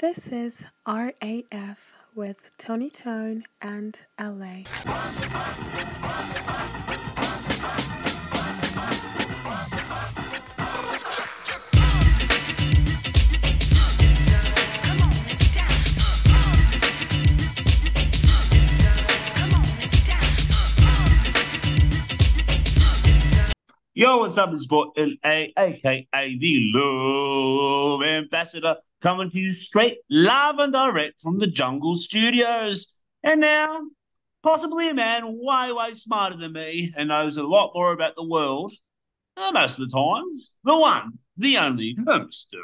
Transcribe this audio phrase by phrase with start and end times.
[0.00, 4.62] This is RAF with Tony Tone and LA.
[23.92, 24.54] Yo, what's up?
[24.54, 26.06] It's Boy LA, aka
[26.40, 32.94] the Love Ambassador, coming to you straight live and direct from the Jungle Studios.
[33.22, 33.80] And now,
[34.42, 38.26] possibly a man way, way smarter than me and knows a lot more about the
[38.26, 38.72] world,
[39.36, 40.24] uh, most of the time,
[40.64, 42.54] the one, the only, Mr.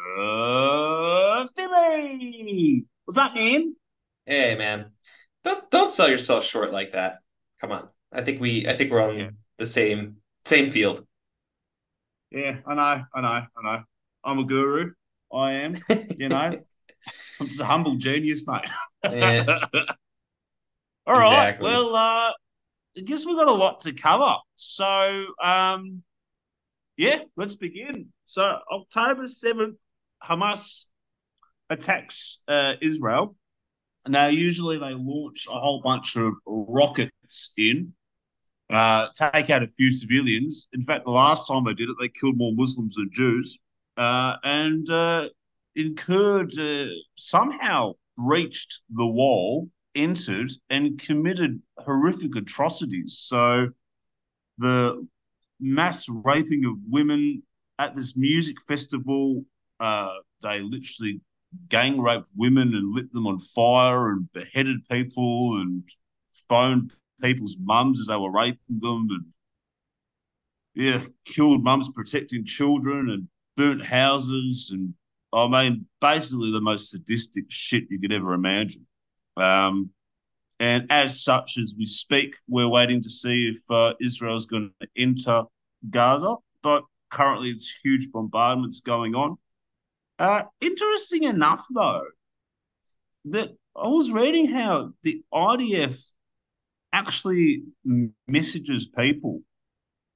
[1.57, 2.85] Phily.
[3.05, 3.75] What's up, man?
[4.25, 4.87] Hey man,
[5.45, 7.19] don't don't sell yourself short like that.
[7.61, 7.89] Come on.
[8.13, 9.31] I think we I think we're on Yeah.
[9.59, 11.07] the same same field.
[12.31, 13.83] Yeah, I know, I know, I know.
[14.25, 14.93] I'm a guru.
[15.33, 15.75] I am,
[16.19, 16.53] you know.
[17.41, 18.69] I'm just a humble genius, mate.
[19.05, 19.45] Yeah.
[21.07, 21.51] All right.
[21.51, 21.65] Exactly.
[21.65, 22.33] Well, uh,
[22.99, 24.37] I guess we've got a lot to cover.
[24.57, 26.03] So, um,
[26.97, 28.09] yeah, let's begin.
[28.27, 29.77] So, October 7th,
[30.25, 30.87] Hamas
[31.71, 33.37] attacks uh, Israel.
[34.09, 37.93] Now, usually they launch a whole bunch of rockets in,
[38.71, 40.69] uh, take out a few civilians.
[40.73, 43.59] In fact, the last time they did it, they killed more Muslims than Jews,
[43.97, 45.29] and uh,
[45.75, 53.19] incurred uh, somehow breached the wall, entered, and committed horrific atrocities.
[53.23, 53.69] So,
[54.59, 55.07] the
[55.61, 57.43] mass raping of women
[57.79, 59.45] at this music festival,
[59.81, 61.21] uh, they literally
[61.69, 65.83] gang raped women and lit them on fire and beheaded people and
[66.49, 69.25] phoned people's mums as they were raping them and
[70.75, 74.95] yeah, killed mums protecting children and burnt houses and
[75.33, 78.87] I mean basically the most sadistic shit you could ever imagine.
[79.37, 79.91] Um,
[80.59, 84.89] and as such, as we speak, we're waiting to see if uh, Israel's going to
[84.97, 85.43] enter
[85.91, 86.37] Gaza.
[86.63, 89.37] But currently, it's huge bombardments going on.
[90.19, 92.07] Uh, interesting enough, though,
[93.27, 96.03] that I was reading how the IDF
[96.93, 97.65] actually
[98.27, 99.43] messages people,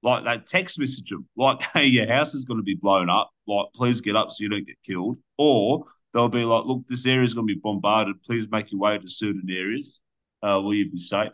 [0.02, 3.30] like they text message them, like, "Hey, your house is going to be blown up.
[3.46, 7.06] Like, please get up so you don't get killed." Or they'll be like, "Look, this
[7.06, 8.22] area is going to be bombarded.
[8.22, 10.00] Please make your way to certain areas.
[10.42, 11.32] Uh, will you be safe?"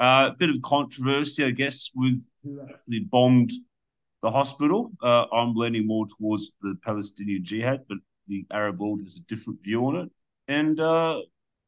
[0.00, 3.52] A uh, bit of controversy, I guess, with who actually bombed
[4.22, 4.90] the hospital.
[5.02, 9.62] Uh, I'm leaning more towards the Palestinian Jihad, but the Arab world has a different
[9.62, 10.10] view on it.
[10.48, 11.20] And uh,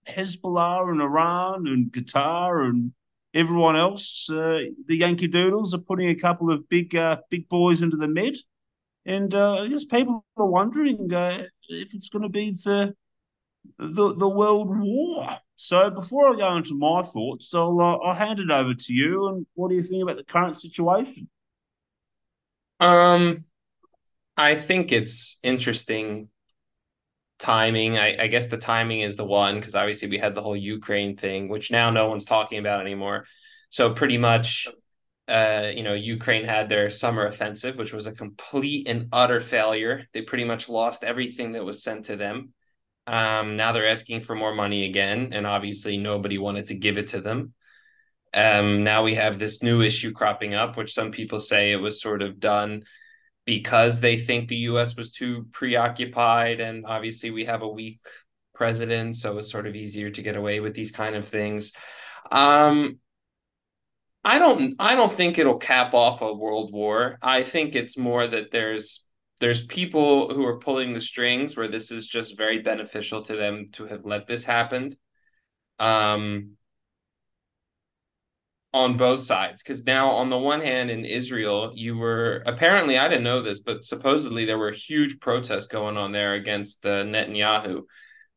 [0.09, 2.93] Hezbollah and Iran and Qatar and
[3.35, 7.83] everyone else, uh, the Yankee Doodles are putting a couple of big uh, big boys
[7.83, 8.35] into the Med.
[9.07, 12.95] And uh, I guess people are wondering uh, if it's going to be the,
[13.79, 15.29] the the world war.
[15.57, 19.29] So before I go into my thoughts, I'll uh, I'll hand it over to you.
[19.29, 21.29] And what do you think about the current situation?
[22.81, 23.45] Um
[24.37, 26.29] I think it's interesting
[27.39, 27.99] timing.
[27.99, 31.17] I, I guess the timing is the one because obviously we had the whole Ukraine
[31.17, 33.27] thing, which now no one's talking about anymore.
[33.71, 34.69] So pretty much
[35.27, 40.07] uh, you know, Ukraine had their summer offensive, which was a complete and utter failure.
[40.13, 42.53] They pretty much lost everything that was sent to them.
[43.07, 47.09] Um, now they're asking for more money again, and obviously nobody wanted to give it
[47.09, 47.55] to them.
[48.35, 52.03] Um, now we have this new issue cropping up, which some people say it was
[52.03, 52.85] sort of done
[53.45, 58.01] because they think the US was too preoccupied, and obviously we have a weak
[58.55, 61.73] president, so it's sort of easier to get away with these kind of things.
[62.33, 62.99] Um,
[64.25, 67.19] I don't I don't think it'll cap off a world war.
[67.23, 69.05] I think it's more that there's
[69.41, 73.67] there's people who are pulling the strings where this is just very beneficial to them
[73.73, 74.97] to have let this happen.
[75.79, 76.57] Um
[78.75, 83.09] on both sides because now on the one hand in Israel you were apparently I
[83.09, 87.85] didn't know this but supposedly there were huge protests going on there against uh, Netanyahu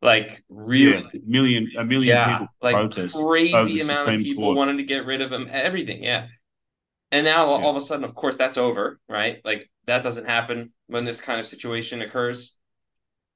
[0.01, 4.57] like really Yeah, million a million yeah, people like protest crazy amount of people Court.
[4.57, 6.27] wanting to get rid of him, everything, yeah.
[7.11, 9.39] And now all of a sudden, of course, that's over, right?
[9.45, 12.55] Like that doesn't happen when this kind of situation occurs.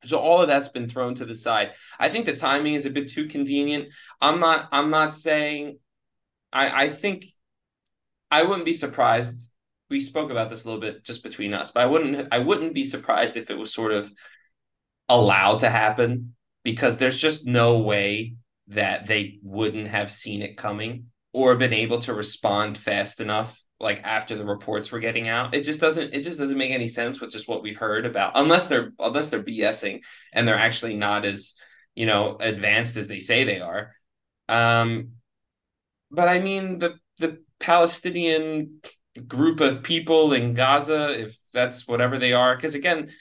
[0.06, 1.72] So all of that's been thrown to the side.
[2.00, 3.90] I think the timing is a bit too convenient.
[4.20, 5.80] I'm not I'm not saying
[6.52, 7.26] I I think
[8.30, 9.52] I wouldn't be surprised.
[9.90, 12.74] We spoke about this a little bit just between us, but I wouldn't I wouldn't
[12.74, 14.12] be surprised if it was sort of
[15.10, 18.36] allowed to happen because there's just no way
[18.68, 24.02] that they wouldn't have seen it coming or been able to respond fast enough like
[24.04, 25.54] after the reports were getting out.
[25.54, 28.34] It just doesn't it just doesn't make any sense with just what we've heard about
[28.36, 30.02] unless they're unless they're BSing
[30.32, 31.56] and they're actually not as,
[31.96, 33.96] you know, advanced as they say they are.
[34.48, 35.14] Um
[36.12, 38.82] but I mean the the Palestinian
[39.28, 43.12] group of people in Gaza, if that's whatever they are, because again,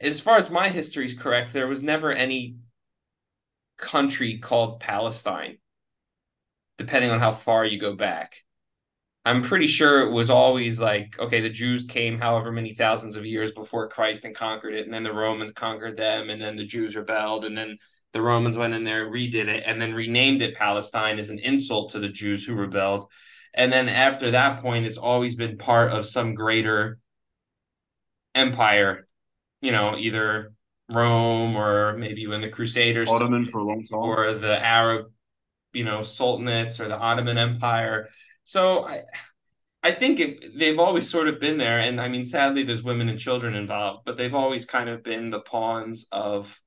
[0.00, 2.56] as far as my history is correct, there was never any
[3.76, 5.58] country called Palestine,
[6.78, 8.42] depending on how far you go back.
[9.26, 13.24] I'm pretty sure it was always like, okay, the Jews came however many thousands of
[13.24, 16.66] years before Christ and conquered it, and then the Romans conquered them, and then the
[16.66, 17.78] Jews rebelled, and then
[18.14, 21.90] the Romans went in there, redid it, and then renamed it Palestine as an insult
[21.90, 23.08] to the Jews who rebelled.
[23.52, 26.98] And then after that point, it's always been part of some greater
[28.34, 29.08] empire,
[29.60, 30.52] you know, either
[30.88, 35.06] Rome or maybe when the Crusaders Ottoman for a long time, or the Arab,
[35.72, 38.10] you know, sultanates or the Ottoman Empire.
[38.44, 39.02] So I,
[39.82, 43.08] I think it, they've always sort of been there, and I mean, sadly, there's women
[43.08, 46.60] and children involved, but they've always kind of been the pawns of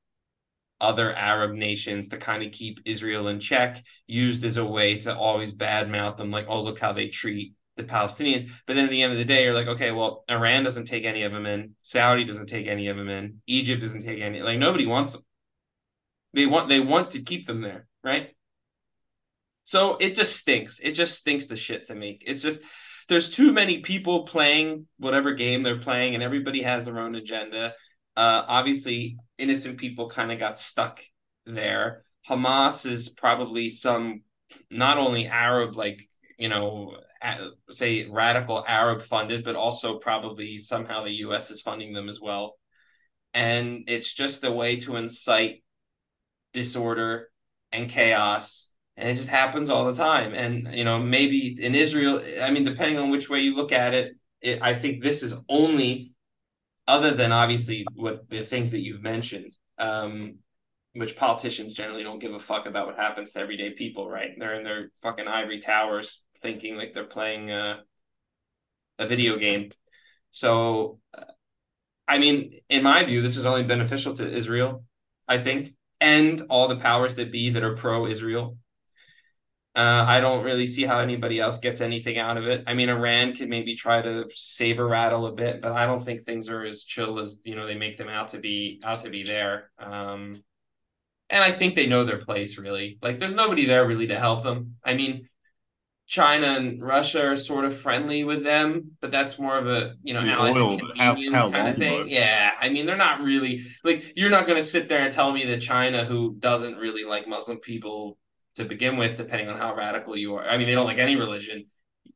[0.79, 5.15] other Arab nations to kind of keep Israel in check, used as a way to
[5.15, 8.49] always badmouth them, like, oh, look how they treat the Palestinians.
[8.65, 11.05] But then at the end of the day, you're like, okay, well, Iran doesn't take
[11.05, 14.41] any of them in, Saudi doesn't take any of them in, Egypt doesn't take any.
[14.41, 15.21] Like nobody wants them.
[16.33, 18.35] They want they want to keep them there, right?
[19.65, 20.79] So it just stinks.
[20.79, 22.19] It just stinks the shit to me.
[22.21, 22.61] It's just
[23.09, 27.73] there's too many people playing whatever game they're playing, and everybody has their own agenda.
[28.17, 31.01] Uh, obviously, innocent people kind of got stuck
[31.45, 32.03] there.
[32.27, 34.23] Hamas is probably some
[34.69, 36.01] not only Arab like
[36.37, 36.97] you know
[37.71, 41.51] say radical Arab funded, but also probably somehow the U.S.
[41.51, 42.55] is funding them as well.
[43.33, 45.63] And it's just a way to incite
[46.53, 47.29] disorder
[47.71, 48.69] and chaos.
[48.95, 50.33] And it just happens all the time.
[50.33, 53.93] And, you know, maybe in Israel, I mean, depending on which way you look at
[53.93, 56.13] it, it I think this is only,
[56.87, 60.37] other than obviously what the things that you've mentioned, um,
[60.93, 64.31] which politicians generally don't give a fuck about what happens to everyday people, right?
[64.37, 67.81] They're in their fucking ivory towers thinking like they're playing a,
[68.97, 69.69] a video game.
[70.31, 70.99] So,
[72.07, 74.83] I mean, in my view, this is only beneficial to Israel,
[75.27, 78.57] I think, and all the powers that be that are pro Israel.
[79.77, 82.63] Uh, I don't really see how anybody else gets anything out of it.
[82.65, 86.25] I mean, Iran could maybe try to saber rattle a bit, but I don't think
[86.25, 89.11] things are as chill as you know they make them out to be out to
[89.11, 89.69] be there.
[89.77, 90.41] Um,
[91.29, 92.97] and I think they know their place really.
[93.03, 94.77] Like, there's nobody there really to help them.
[94.83, 95.29] I mean,
[96.07, 100.15] China and Russia are sort of friendly with them, but that's more of a you
[100.15, 102.09] know the allies oil, convenience how, how kind of thing.
[102.09, 105.31] Yeah, I mean they're not really like you're not going to sit there and tell
[105.31, 108.17] me that China, who doesn't really like Muslim people
[108.57, 110.45] to begin with, depending on how radical you are.
[110.45, 111.65] I mean they don't like any religion.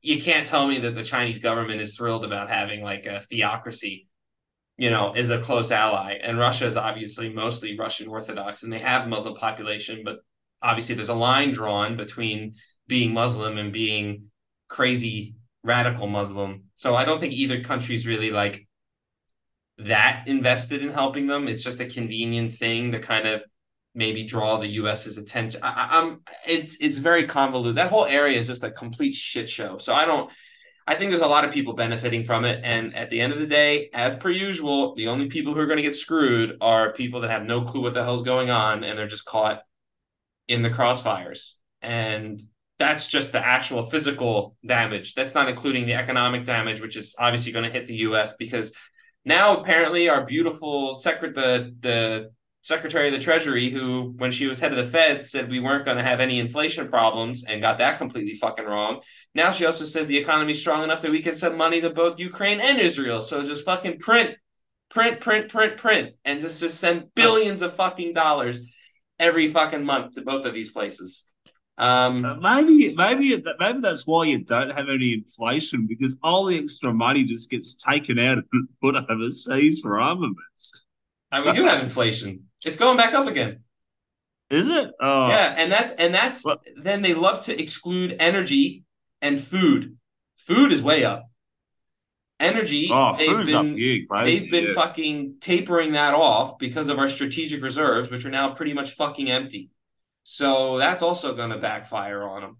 [0.01, 4.07] You can't tell me that the Chinese government is thrilled about having like a theocracy,
[4.77, 6.17] you know, is a close ally.
[6.21, 10.19] And Russia is obviously mostly Russian Orthodox, and they have Muslim population, but
[10.61, 12.55] obviously there's a line drawn between
[12.87, 14.25] being Muslim and being
[14.67, 16.65] crazy radical Muslim.
[16.75, 18.67] So I don't think either country's really like
[19.77, 21.47] that invested in helping them.
[21.47, 23.43] It's just a convenient thing to kind of
[23.93, 25.61] maybe draw the U.S.'s attention.
[25.63, 27.75] I, am it's it's very convoluted.
[27.75, 29.77] That whole area is just a complete shit show.
[29.77, 30.29] So I don't.
[30.87, 33.39] I think there's a lot of people benefiting from it, and at the end of
[33.39, 36.91] the day, as per usual, the only people who are going to get screwed are
[36.93, 39.61] people that have no clue what the hell's going on, and they're just caught
[40.47, 41.53] in the crossfires.
[41.81, 42.41] And
[42.79, 45.13] that's just the actual physical damage.
[45.13, 48.33] That's not including the economic damage, which is obviously going to hit the U.S.
[48.37, 48.73] because
[49.23, 52.31] now apparently our beautiful secret the the
[52.63, 55.85] Secretary of the Treasury, who when she was head of the Fed said we weren't
[55.85, 59.01] going to have any inflation problems and got that completely fucking wrong.
[59.33, 62.19] Now she also says the economy's strong enough that we can send money to both
[62.19, 63.23] Ukraine and Israel.
[63.23, 64.35] So just fucking print,
[64.89, 68.61] print, print, print, print, and just just send billions of fucking dollars
[69.17, 71.27] every fucking month to both of these places.
[71.79, 76.59] Um, uh, maybe, maybe, maybe that's why you don't have any inflation because all the
[76.59, 80.73] extra money just gets taken out and put overseas for armaments.
[81.31, 82.50] And we do have inflation.
[82.65, 83.61] It's going back up again.
[84.49, 84.91] Is it?
[84.99, 85.27] Oh.
[85.29, 86.61] Yeah, and that's and that's what?
[86.75, 88.83] then they love to exclude energy
[89.21, 89.97] and food.
[90.37, 91.27] Food is way up.
[92.39, 94.73] Energy, oh, they've been, they've been yeah.
[94.73, 99.29] fucking tapering that off because of our strategic reserves, which are now pretty much fucking
[99.29, 99.69] empty.
[100.23, 102.57] So that's also going to backfire on them.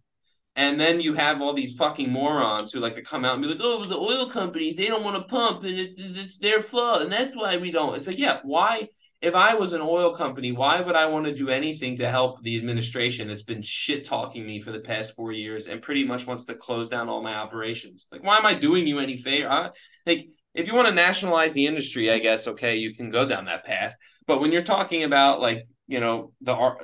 [0.56, 3.50] And then you have all these fucking morons who like to come out and be
[3.50, 7.02] like, "Oh, the oil companies they don't want to pump, and it's, it's their fault,
[7.02, 8.90] and that's why we don't." It's like, yeah, why?
[9.22, 12.42] If I was an oil company, why would I want to do anything to help
[12.42, 16.26] the administration that's been shit talking me for the past four years and pretty much
[16.26, 18.08] wants to close down all my operations?
[18.12, 19.50] Like, why am I doing you any favor?
[19.50, 19.70] I,
[20.08, 23.46] like, if you want to nationalize the industry, I guess okay, you can go down
[23.46, 23.96] that path.
[24.26, 26.84] But when you're talking about like, you know, the art,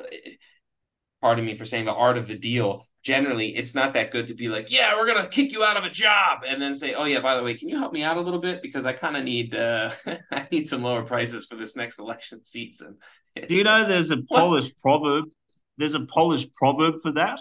[1.22, 4.34] pardon me for saying the art of the deal, generally it's not that good to
[4.34, 7.06] be like, yeah, we're gonna kick you out of a job, and then say, oh
[7.06, 9.16] yeah, by the way, can you help me out a little bit because I kind
[9.16, 9.92] of need uh,
[10.32, 12.98] I need some lower prices for this next election season.
[13.34, 15.26] It's, Do you know there's a Polish proverb?
[15.78, 17.40] There's a Polish proverb for that.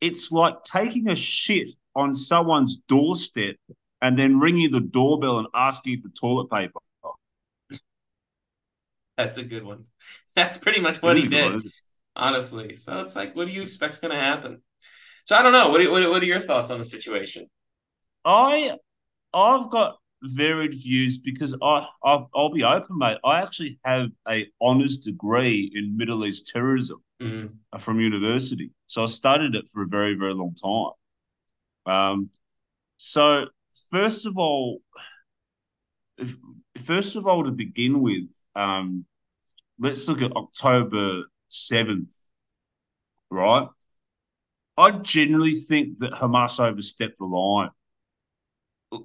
[0.00, 3.56] It's like taking a shit on someone's doorstep
[4.02, 6.80] and then ringing the doorbell and asking for toilet paper.
[9.16, 9.84] That's a good one.
[10.34, 11.52] That's pretty much what he did.
[11.52, 11.62] One,
[12.16, 12.76] honestly.
[12.76, 14.62] So it's like, what do you expect's going to happen?
[15.26, 15.70] So I don't know.
[15.70, 17.46] What are, what, what are your thoughts on the situation?
[18.24, 18.76] I
[19.32, 23.18] I've got varied views because I I'll, I'll be open, mate.
[23.24, 27.78] I actually have a honors degree in Middle East terrorism mm-hmm.
[27.78, 31.94] from university, so I studied it for a very very long time.
[31.94, 32.30] Um,
[32.96, 33.46] so
[33.90, 34.80] first of all,
[36.16, 36.36] if,
[36.78, 39.04] first of all, to begin with, um,
[39.78, 42.14] let's look at October 7th,
[43.30, 43.68] right?
[44.76, 47.70] I generally think that Hamas overstepped the line,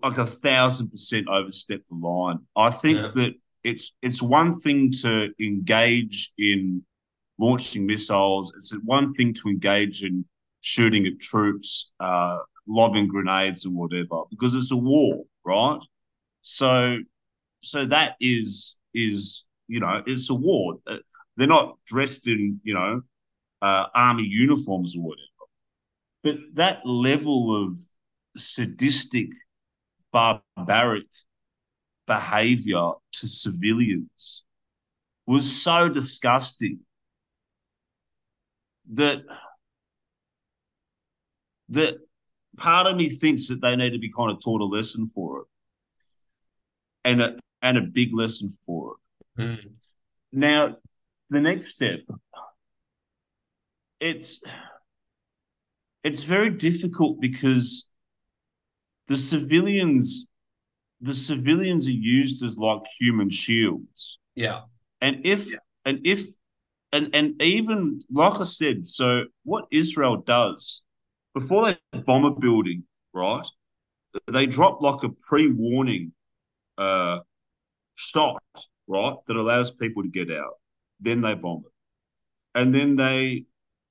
[0.01, 2.39] like a thousand percent overstepped the line.
[2.55, 3.11] I think yeah.
[3.13, 6.83] that it's it's one thing to engage in
[7.37, 8.51] launching missiles.
[8.57, 10.25] It's one thing to engage in
[10.61, 15.79] shooting at troops, uh, lobbing grenades and whatever, because it's a war, right?
[16.41, 16.97] So,
[17.61, 20.79] so that is is you know it's a war.
[21.39, 23.01] They're not dressed in, you know,
[23.61, 25.25] uh, army uniforms or whatever.
[26.21, 27.79] But that level of
[28.35, 29.29] sadistic,
[30.11, 31.05] barbaric
[32.05, 34.43] behavior to civilians
[35.25, 36.79] was so disgusting
[38.91, 39.21] that
[41.69, 41.99] that
[42.57, 45.41] part of me thinks that they need to be kind of taught a lesson for
[45.43, 45.47] it
[47.05, 48.95] and a and a big lesson for
[49.37, 49.41] it.
[49.41, 49.71] Mm.
[50.33, 50.75] Now,
[51.29, 51.99] the next step.
[53.99, 54.43] It's
[56.03, 57.87] it's very difficult because
[59.07, 60.27] the civilians
[61.01, 64.19] the civilians are used as like human shields.
[64.35, 64.61] Yeah.
[65.01, 65.57] And if yeah.
[65.85, 66.27] and if
[66.91, 70.81] and and even like i said so what israel does
[71.33, 72.83] before they bomb a building
[73.13, 73.45] right
[74.27, 76.11] they drop like a pre-warning
[76.77, 77.19] uh
[77.95, 78.41] shot
[78.87, 80.58] right that allows people to get out
[80.99, 82.59] then they bomb it.
[82.59, 83.45] And then they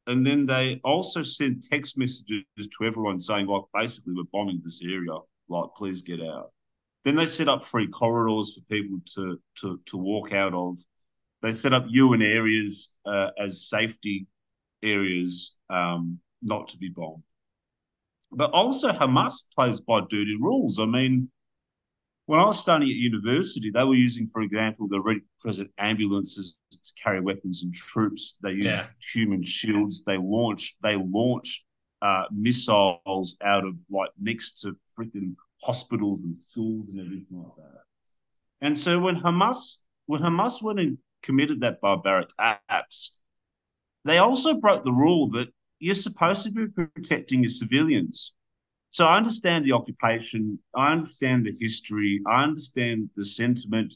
[0.08, 4.80] and then they also send text messages to everyone saying, like, basically, we're bombing this
[4.82, 5.12] area,
[5.50, 6.50] like, please get out.
[7.04, 10.78] Then they set up free corridors for people to to to walk out of.
[11.42, 14.26] They set up UN areas uh, as safety
[14.82, 17.22] areas, um, not to be bombed.
[18.32, 20.78] But also, Hamas plays by dirty rules.
[20.78, 21.30] I mean,
[22.28, 26.56] when I was studying at university, they were using, for example, the Red Crescent ambulances
[26.70, 28.36] to carry weapons and troops.
[28.42, 28.88] They use yeah.
[29.00, 30.04] human shields.
[30.04, 31.64] They launch they launch
[32.02, 37.80] uh, missiles out of like next to freaking hospitals and schools and everything like that.
[38.60, 43.22] And so when Hamas when Hamas went and committed that barbaric acts,
[44.04, 48.34] they also broke the rule that you're supposed to be protecting your civilians.
[48.90, 53.94] So I understand the occupation, I understand the history, I understand the sentiment,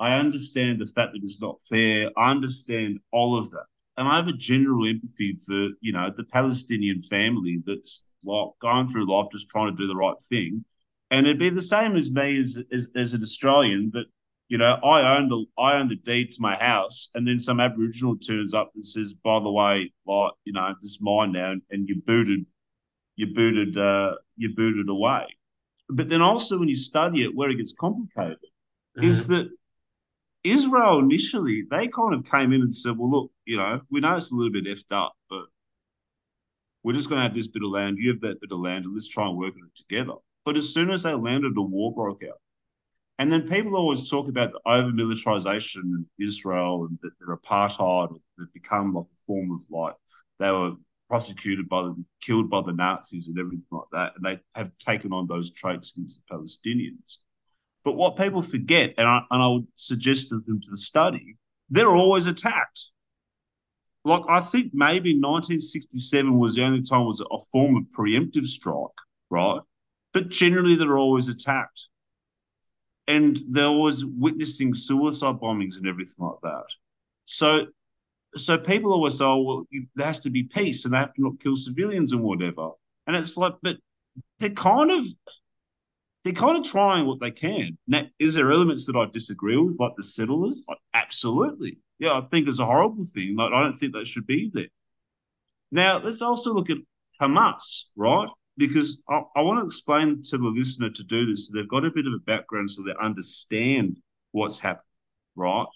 [0.00, 3.66] I understand the fact that it's not fair, I understand all of that.
[3.96, 8.88] And I have a general empathy for, you know, the Palestinian family that's like going
[8.88, 10.64] through life just trying to do the right thing.
[11.12, 14.06] And it'd be the same as me as, as, as an Australian that,
[14.48, 17.60] you know, I own the I own the deed to my house, and then some
[17.60, 21.52] Aboriginal turns up and says, by the way, like, you know, this is mine now,
[21.52, 22.44] and, and you booted
[23.16, 25.26] you booted uh, you booted away.
[25.88, 28.38] But then also when you study it, where it gets complicated
[28.96, 29.04] mm-hmm.
[29.04, 29.48] is that
[30.42, 34.16] Israel initially they kind of came in and said, "Well, look, you know, we know
[34.16, 35.44] it's a little bit effed up, but
[36.82, 37.98] we're just going to have this bit of land.
[37.98, 40.14] You have that bit of land, and let's try and work on it together."
[40.44, 42.38] But as soon as they landed, a war broke out.
[43.18, 45.82] And then people always talk about the over militarization
[46.18, 49.94] in Israel and that they're apartheid, that become like a form of like
[50.40, 50.72] they were
[51.08, 54.12] prosecuted by them, killed by the Nazis and everything like that.
[54.16, 57.18] And they have taken on those traits against the Palestinians.
[57.84, 61.36] But what people forget, and I, and I would suggest to them to the study,
[61.70, 62.90] they're always attacked.
[64.04, 68.46] Like I think maybe 1967 was the only time it was a form of preemptive
[68.46, 68.88] strike,
[69.30, 69.60] right?
[70.12, 71.88] But generally they're always attacked.
[73.06, 76.64] and they're always witnessing suicide bombings and everything like that.
[77.26, 77.66] So,
[78.36, 79.64] so people always say, oh, well,
[79.94, 82.70] there has to be peace and they have to not kill civilians and whatever.
[83.06, 83.76] And it's like, but
[84.38, 85.04] they're kind of
[86.24, 87.76] they're kind of trying what they can.
[87.86, 90.58] Now, is there elements that I disagree with, like the settlers?
[90.66, 91.78] Like, absolutely.
[91.98, 93.36] Yeah, I think it's a horrible thing.
[93.36, 94.68] Like, I don't think that should be there.
[95.70, 96.78] Now, let's also look at
[97.20, 98.28] Hamas, right?
[98.56, 101.50] Because I, I want to explain to the listener to do this.
[101.50, 103.98] They've got a bit of a background so they understand
[104.32, 104.84] what's happening,
[105.36, 105.66] right?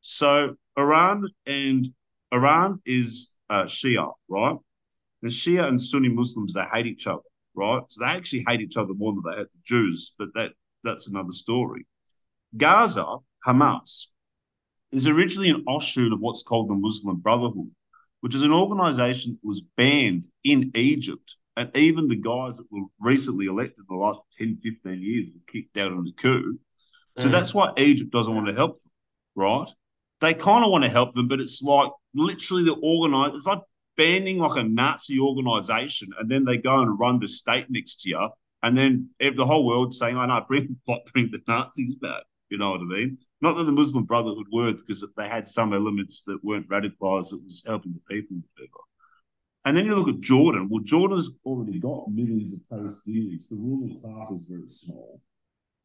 [0.00, 1.88] So Iran and
[2.32, 4.56] Iran is uh, Shia, right?
[5.20, 7.20] The Shia and Sunni Muslims they hate each other
[7.58, 7.82] right?
[7.88, 10.52] So they actually hate each other more than they hate the Jews, but that
[10.84, 11.86] that's another story.
[12.56, 13.16] Gaza,
[13.46, 14.06] Hamas,
[14.92, 17.70] is originally an offshoot of what's called the Muslim Brotherhood,
[18.20, 21.36] which is an organization that was banned in Egypt.
[21.56, 25.52] And even the guys that were recently elected in the last 10, 15 years were
[25.52, 26.58] kicked out on the coup.
[27.18, 27.32] So mm.
[27.32, 28.92] that's why Egypt doesn't want to help them,
[29.34, 29.68] right?
[30.20, 33.62] They kind of want to help them, but it's like literally the organized, it's like
[33.96, 38.28] banning like a Nazi organization, and then they go and run the state next year,
[38.62, 40.76] and then the whole world saying, "I oh, know, bring
[41.12, 43.18] bring the Nazis back." You know what I mean?
[43.40, 47.42] Not that the Muslim Brotherhood were, because they had some elements that weren't radicalized that
[47.44, 48.38] was helping the people.
[49.64, 50.68] And then you look at Jordan.
[50.70, 53.48] Well, Jordan's already got millions of Palestinians.
[53.48, 55.20] The ruling class is very small.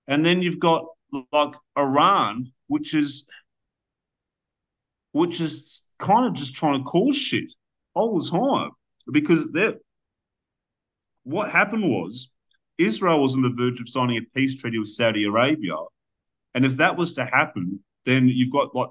[0.07, 0.85] And then you've got
[1.31, 3.27] like Iran, which is
[5.13, 7.53] which is kind of just trying to cause shit
[7.93, 8.71] all the time
[9.11, 9.79] because that
[11.23, 12.29] what happened was
[12.77, 15.75] Israel was on the verge of signing a peace treaty with Saudi Arabia,
[16.53, 18.89] and if that was to happen, then you've got like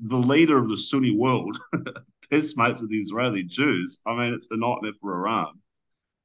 [0.00, 1.58] the leader of the Sunni world,
[2.30, 4.00] best mates with the Israeli Jews.
[4.06, 5.60] I mean, it's a nightmare for Iran.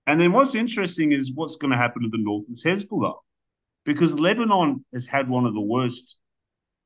[0.08, 3.16] And then what's interesting is what's going to happen to the north is Hezbollah,
[3.86, 6.18] because Lebanon has had one of the worst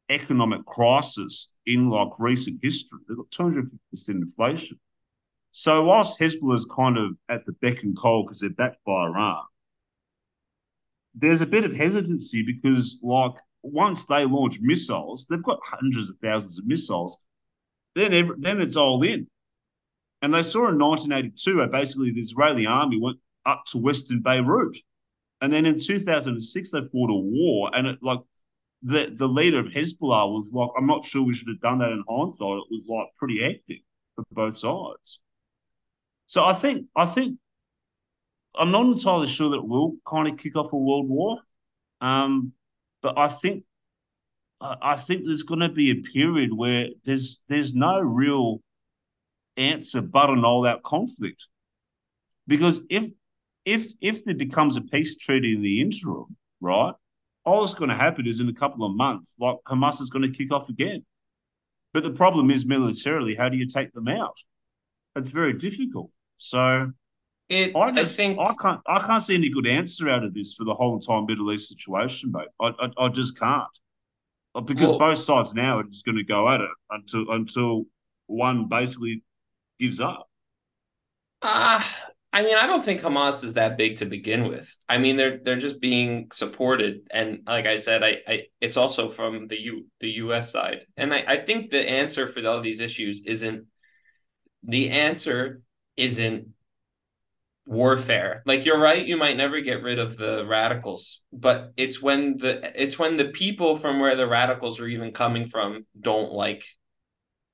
[0.10, 3.00] economic crisis in like recent history.
[3.08, 3.70] They've got 250%
[4.10, 4.80] inflation.
[5.52, 9.06] So whilst Hezbollah is kind of at the beck and call because they're backed by
[9.06, 9.44] Iran,
[11.16, 13.34] there's a bit of hesitancy because, like,
[13.64, 17.18] once they launch missiles, they've got hundreds of thousands of missiles.
[17.96, 19.28] Then, every, then it's all in.
[20.22, 24.22] And they saw in 1982 where uh, basically the Israeli army went up to Western
[24.22, 24.78] Beirut,
[25.42, 28.20] and then in 2006 they fought a war, and it like
[28.84, 31.92] the the leader of Hezbollah was like, "I'm not sure we should have done that
[31.92, 33.84] in hindsight." It was like pretty hectic
[34.16, 35.20] for both sides.
[36.28, 37.40] So I think I think
[38.56, 41.40] I'm not entirely sure that it will kind of kick off a world war,
[42.02, 42.54] um,
[43.02, 43.64] but I think
[44.60, 48.62] I think there's going to be a period where there's there's no real
[49.56, 51.48] answer but an all-out conflict,
[52.48, 53.12] because if
[53.66, 56.94] if if there becomes a peace treaty in the interim, right,
[57.48, 60.30] all that's going to happen is in a couple of months, like Hamas is going
[60.30, 61.04] to kick off again.
[61.94, 64.38] But the problem is militarily, how do you take them out?
[65.16, 66.12] It's very difficult.
[66.38, 66.92] So
[67.48, 70.34] it, I, just, I think I can't I can't see any good answer out of
[70.34, 72.50] this for the whole entire Middle East situation, mate.
[72.60, 73.66] I I, I just can't
[74.54, 77.86] uh, because well, both sides now are just going to go at it until until
[78.28, 79.24] one basically
[79.80, 80.28] gives up.
[81.42, 82.07] Ah, uh,
[82.38, 84.78] I mean, I don't think Hamas is that big to begin with.
[84.88, 89.10] I mean, they're they're just being supported, and like I said, I, I it's also
[89.10, 90.52] from the U the U.S.
[90.52, 93.66] side, and I, I think the answer for all these issues isn't
[94.62, 95.64] the answer
[95.96, 96.50] isn't
[97.66, 98.44] warfare.
[98.46, 102.72] Like you're right, you might never get rid of the radicals, but it's when the
[102.80, 106.66] it's when the people from where the radicals are even coming from don't like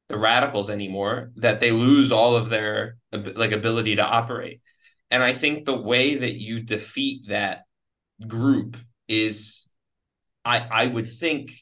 [0.09, 4.59] the radicals anymore that they lose all of their like ability to operate.
[5.13, 7.65] And I think the way that you defeat that
[8.27, 9.69] group is
[10.43, 11.53] I I would think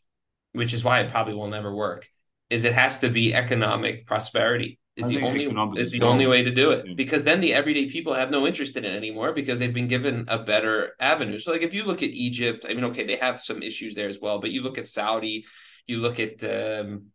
[0.54, 2.08] which is why it probably will never work
[2.50, 5.44] is it has to be economic prosperity is the only
[5.80, 6.10] is the well.
[6.10, 6.94] only way to do it yeah.
[6.96, 10.26] because then the everyday people have no interest in it anymore because they've been given
[10.28, 11.40] a better avenue.
[11.40, 14.10] So like if you look at Egypt, I mean, okay, they have some issues there
[14.10, 15.46] as well, but you look at Saudi,
[15.88, 17.08] you look at um,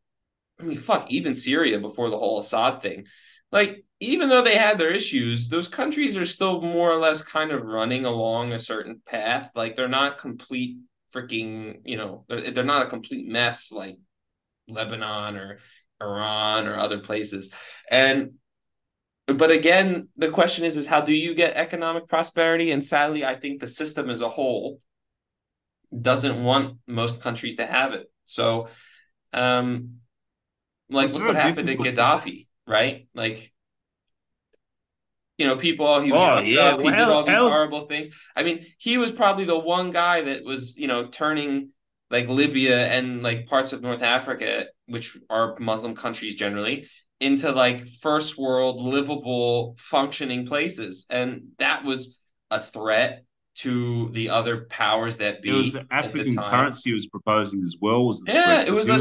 [0.61, 3.07] I mean, fuck, even Syria before the whole Assad thing,
[3.53, 7.51] like even though they had their issues, those countries are still more or less kind
[7.51, 9.51] of running along a certain path.
[9.55, 10.79] Like they're not complete
[11.15, 13.97] freaking, you know, they're, they're not a complete mess like
[14.69, 15.59] Lebanon or
[16.01, 17.51] Iran or other places.
[17.91, 18.33] And
[19.27, 22.71] but again, the question is is how do you get economic prosperity?
[22.71, 24.79] And sadly, I think the system as a whole
[25.99, 28.11] doesn't want most countries to have it.
[28.25, 28.69] So
[29.33, 30.01] um
[30.91, 33.09] like look what happened to Gaddafi, right?
[33.15, 33.53] Like
[35.39, 36.61] you know, people, he was oh, yeah.
[36.61, 38.09] Up, he well, did all these horrible things.
[38.35, 41.71] I mean, he was probably the one guy that was, you know, turning
[42.11, 46.89] like Libya and like parts of North Africa, which are Muslim countries generally,
[47.21, 51.07] into like first world livable functioning places.
[51.11, 52.17] And that was
[52.51, 53.25] a threat
[53.57, 55.51] to the other powers that be.
[55.51, 58.07] It was African currency was proposing as well.
[58.07, 58.99] Was yeah, it was, a,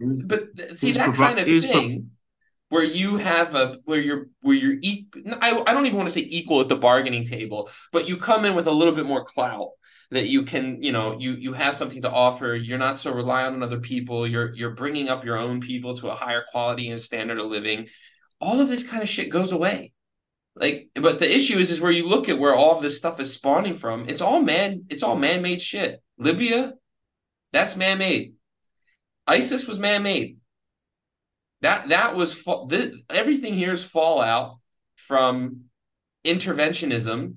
[0.00, 2.10] was, but see that kind of thing
[2.68, 5.06] where you have a where you're where you're e-
[5.40, 8.44] I, I don't even want to say equal at the bargaining table, but you come
[8.44, 9.70] in with a little bit more clout
[10.10, 12.54] that you can you know you you have something to offer.
[12.54, 14.26] You're not so reliant on other people.
[14.26, 17.88] You're you're bringing up your own people to a higher quality and standard of living.
[18.40, 19.92] All of this kind of shit goes away.
[20.56, 23.20] Like but the issue is is where you look at where all of this stuff
[23.20, 26.02] is spawning from it's all man it's all man-made shit.
[26.18, 26.74] Libya
[27.52, 28.34] that's man-made.
[29.26, 30.38] Isis was man-made
[31.62, 32.66] that that was fa-
[33.10, 34.58] everything here is fallout
[34.94, 35.62] from
[36.24, 37.34] interventionism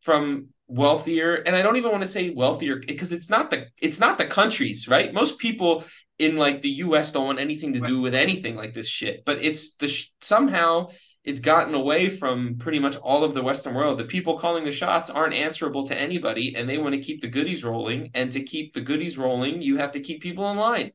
[0.00, 4.00] from wealthier and i don't even want to say wealthier because it's not the it's
[4.00, 5.12] not the countries right?
[5.12, 5.84] Most people
[6.18, 9.42] in like the us don't want anything to do with anything like this shit but
[9.42, 10.88] it's the sh- somehow
[11.28, 13.98] it's gotten away from pretty much all of the western world.
[13.98, 17.28] The people calling the shots aren't answerable to anybody and they want to keep the
[17.28, 20.92] goodies rolling and to keep the goodies rolling you have to keep people in line.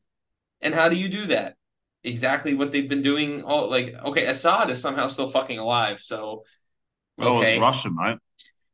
[0.60, 1.56] And how do you do that
[2.04, 6.44] exactly what they've been doing all like okay assad is somehow still fucking alive so
[7.20, 8.18] oh, okay well, Russia, mate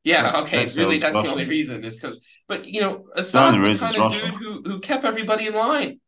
[0.03, 0.57] yeah, that's, okay.
[0.57, 3.95] That's really, that's the only reason is because, but you know, Assad's the, the kind
[3.95, 4.25] of Russia.
[4.25, 5.99] dude who who kept everybody in line.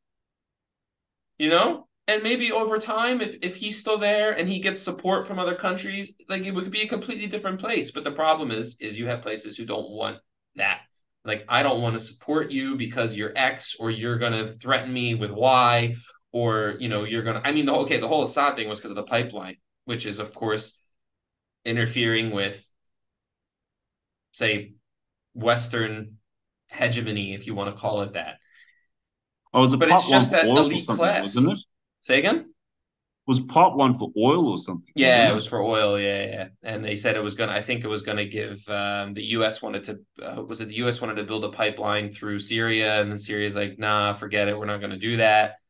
[1.38, 5.28] You know, and maybe over time, if if he's still there and he gets support
[5.28, 7.92] from other countries, like it would be a completely different place.
[7.92, 10.18] But the problem is, is you have places who don't want
[10.56, 10.82] that.
[11.24, 15.16] Like, I don't want to support you because you're X, or you're gonna threaten me
[15.16, 15.96] with Y,
[16.32, 17.42] or you know, you're gonna.
[17.44, 20.06] I mean, the whole, okay, the whole Assad thing was because of the pipeline, which
[20.06, 20.80] is of course
[21.66, 22.68] interfering with
[24.32, 24.74] say
[25.34, 26.18] Western
[26.70, 28.38] hegemony, if you want to call it that.
[29.54, 31.60] Oh, was it but it's just that elite class, wasn't it?
[32.02, 32.48] Say again.
[33.28, 34.92] Was part one for oil or something?
[34.96, 35.32] Yeah, it?
[35.32, 36.00] it was for oil.
[36.00, 36.48] Yeah, yeah.
[36.64, 37.52] And they said it was gonna.
[37.52, 38.68] I think it was gonna give.
[38.68, 39.62] Um, the U.S.
[39.62, 40.00] wanted to.
[40.22, 41.02] Uh, was it the U.S.
[41.02, 44.58] wanted to build a pipeline through Syria, and then Syria's like, nah, forget it.
[44.58, 45.61] We're not gonna do that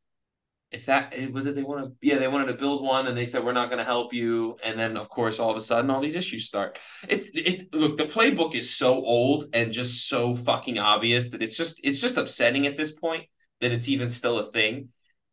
[0.72, 3.26] if that it was it they wanted yeah they wanted to build one and they
[3.26, 4.58] said we're not going to help you.
[4.64, 6.80] And then of course all of a sudden all these issues start.
[7.08, 11.58] It it look the playbook is so old and just so fucking obvious that it's
[11.58, 13.26] just it's just upsetting at this point
[13.60, 14.90] that it's even still a thing.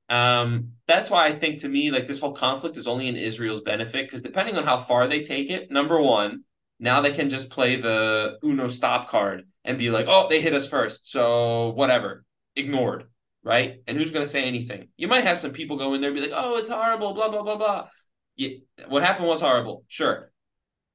[0.09, 3.61] Um that's why i think to me like this whole conflict is only in israel's
[3.61, 6.45] benefit because depending on how far they take it number one
[6.81, 10.55] now they can just play the uno stop card and be like oh they hit
[10.55, 12.25] us first so whatever
[12.57, 13.05] ignored
[13.49, 13.81] right?
[13.87, 14.89] And who's going to say anything?
[14.99, 17.31] You might have some people go in there and be like, "Oh, it's horrible," blah
[17.31, 17.89] blah blah blah.
[18.37, 18.51] Yeah,
[18.89, 19.85] what happened was horrible.
[19.89, 20.31] Sure.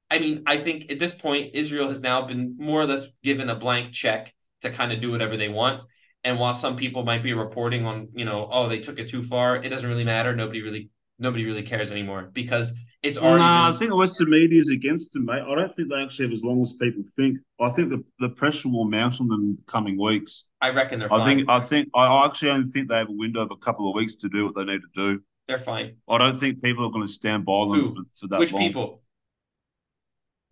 [0.08, 3.50] I mean, I think at this point, Israel has now been more or less given
[3.50, 5.82] a blank check to kind of do whatever they want.
[6.22, 9.24] And while some people might be reporting on, you know, oh, they took it too
[9.24, 10.34] far, it doesn't really matter.
[10.36, 12.72] Nobody really, nobody really cares anymore because
[13.04, 13.40] it's already.
[13.40, 13.74] Nah, been...
[13.74, 15.42] I think the Western media is against them, mate.
[15.42, 17.38] I don't think they actually have as long as people think.
[17.60, 20.48] I think the, the pressure will mount on them in the coming weeks.
[20.62, 21.12] I reckon they're.
[21.12, 21.36] I fine.
[21.36, 21.50] think.
[21.50, 21.88] I think.
[21.94, 24.46] I actually only think they have a window of a couple of weeks to do
[24.46, 25.22] what they need to do.
[25.46, 25.96] They're fine.
[26.08, 28.62] I don't think people are going to stand by them for, for, that Which long.
[28.62, 29.02] people?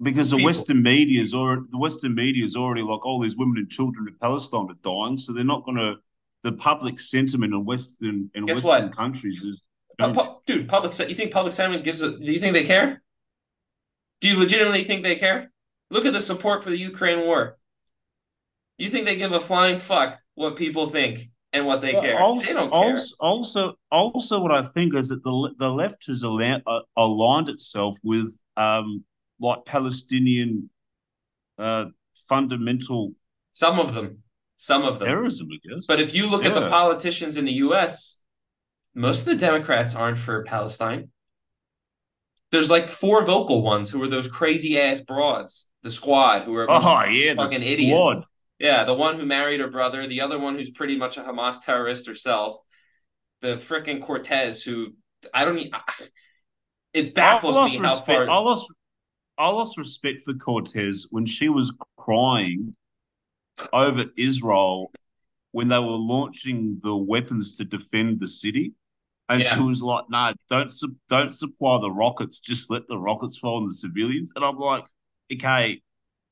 [0.02, 0.46] Because the people.
[0.46, 4.08] Western media is already the Western media is already like all these women and children
[4.08, 5.96] in Palestine are dying, so they're not going to.
[6.42, 8.96] The public sentiment in Western in Guess Western what?
[8.96, 9.62] countries is.
[10.04, 10.98] Uh, pu- dude, public.
[10.98, 12.18] You think public sentiment gives a?
[12.18, 13.02] Do you think they care?
[14.20, 15.50] Do you legitimately think they care?
[15.90, 17.58] Look at the support for the Ukraine war.
[18.78, 22.18] You think they give a flying fuck what people think and what they well, care?
[22.18, 22.96] Also, they don't care.
[23.20, 27.98] Also, also, what I think is that the the left has aligned, uh, aligned itself
[28.02, 29.04] with um,
[29.40, 30.70] like Palestinian
[31.58, 31.86] uh,
[32.28, 33.12] fundamental.
[33.50, 34.22] Some of them,
[34.56, 35.86] some of them terrorism, I guess.
[35.86, 36.50] But if you look yeah.
[36.50, 38.21] at the politicians in the U.S.,
[38.94, 41.10] most of the Democrats aren't for Palestine.
[42.50, 46.66] There's like four vocal ones who are those crazy ass broads, the squad who are
[46.68, 48.22] oh yeah, fucking idiots.
[48.58, 51.64] Yeah, the one who married her brother, the other one who's pretty much a Hamas
[51.64, 52.56] terrorist herself,
[53.40, 54.94] the freaking Cortez who
[55.32, 55.72] I don't need.
[56.92, 58.28] It baffles me how respect, far.
[58.28, 58.72] I lost,
[59.38, 62.74] I lost respect for Cortez when she was crying
[63.72, 64.92] over Israel
[65.52, 68.74] when they were launching the weapons to defend the city.
[69.32, 69.54] And yeah.
[69.54, 72.40] she was like, "No, don't su- don't supply the rockets.
[72.40, 74.84] Just let the rockets fall on the civilians." And I'm like,
[75.32, 75.80] "Okay,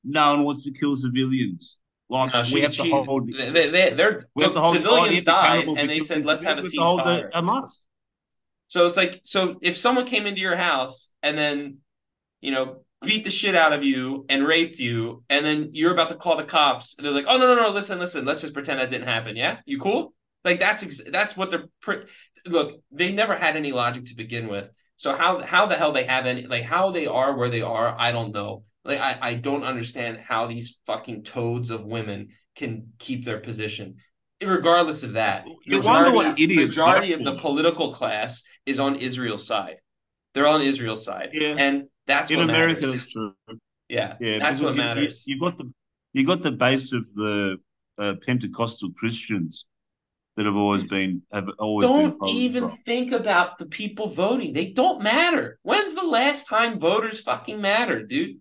[0.03, 1.77] no one wants to kill civilians.
[2.09, 3.31] Like no, she, we have she, to hold.
[3.33, 6.61] They, they, they're we have to hold civilians died, and they said, "Let's have a
[6.61, 7.71] ceasefire." Hamas.
[8.67, 11.79] So it's like, so if someone came into your house and then,
[12.39, 16.07] you know, beat the shit out of you and raped you, and then you're about
[16.07, 16.95] to call the cops.
[16.97, 17.69] And they're like, "Oh no, no, no!
[17.69, 18.25] Listen, listen.
[18.25, 19.35] Let's just pretend that didn't happen.
[19.35, 20.13] Yeah, you cool?
[20.43, 21.65] Like that's ex- that's what they're.
[21.81, 22.03] Pre-
[22.45, 24.71] Look, they never had any logic to begin with.
[24.97, 27.95] So how how the hell they have any like how they are where they are?
[27.99, 28.63] I don't know.
[28.83, 33.95] Like I I don't understand how these fucking toads of women can keep their position.
[34.43, 39.77] Regardless of that, You what idiots majority of the political class is on Israel's side.
[40.33, 41.55] They're on Israel's side, Yeah.
[41.59, 43.01] and that's In what America, matters.
[43.03, 43.33] that's true.
[43.89, 45.27] Yeah, Yeah, that's what you- matters.
[45.27, 45.71] You, you got the
[46.13, 47.57] you got the base of the
[47.97, 49.65] uh, Pentecostal Christians
[50.37, 54.53] that have always been have always don't even pro- think about the people voting.
[54.53, 55.59] They don't matter.
[55.61, 58.37] When's the last time voters fucking mattered, dude?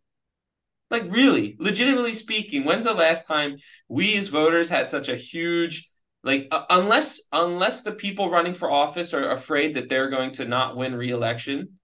[0.90, 5.90] Like really, legitimately speaking, when's the last time we as voters had such a huge
[6.22, 10.44] like uh, unless unless the people running for office are afraid that they're going to
[10.44, 11.78] not win re-election,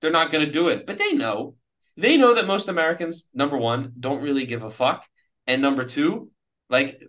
[0.00, 0.86] they're not going to do it.
[0.86, 1.56] But they know.
[1.96, 5.04] They know that most Americans number 1 don't really give a fuck
[5.46, 6.30] and number 2,
[6.70, 7.02] like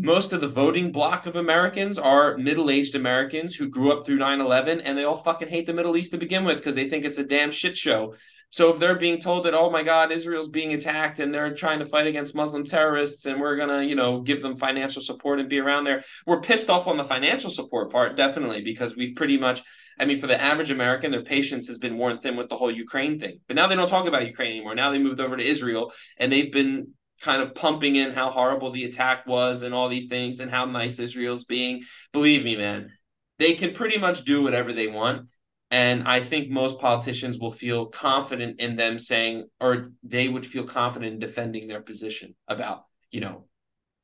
[0.00, 4.80] most of the voting block of Americans are middle-aged Americans who grew up through 9/11
[4.82, 7.18] and they all fucking hate the Middle East to begin with because they think it's
[7.18, 8.14] a damn shit show.
[8.48, 11.80] So if they're being told that oh my god, Israel's being attacked and they're trying
[11.80, 15.38] to fight against Muslim terrorists and we're going to, you know, give them financial support
[15.38, 19.14] and be around there, we're pissed off on the financial support part definitely because we've
[19.14, 19.62] pretty much
[19.98, 22.70] I mean for the average American their patience has been worn thin with the whole
[22.70, 23.40] Ukraine thing.
[23.46, 24.74] But now they don't talk about Ukraine anymore.
[24.74, 28.70] Now they moved over to Israel and they've been kind of pumping in how horrible
[28.70, 31.82] the attack was and all these things and how nice Israel's being.
[32.12, 32.90] Believe me, man,
[33.38, 35.28] they can pretty much do whatever they want.
[35.70, 40.64] And I think most politicians will feel confident in them saying, or they would feel
[40.64, 43.46] confident in defending their position about, you know,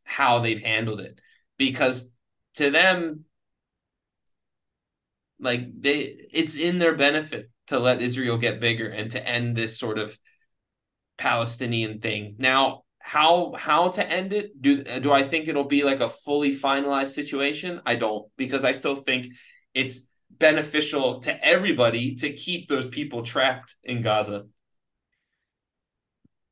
[0.04, 1.20] how they've handled it.
[1.58, 2.12] Because
[2.54, 3.24] to them,
[5.38, 9.78] like they it's in their benefit to let Israel get bigger and to end this
[9.78, 10.16] sort of
[11.18, 12.36] Palestinian thing.
[12.38, 14.60] Now, how how to end it?
[14.60, 17.80] Do do I think it'll be like a fully finalized situation?
[17.86, 19.28] I don't because I still think
[19.74, 24.46] it's beneficial to everybody to keep those people trapped in Gaza.